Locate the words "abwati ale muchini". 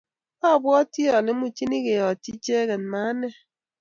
0.51-1.77